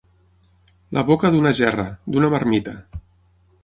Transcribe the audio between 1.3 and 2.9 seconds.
d'una gerra, d'una marmita.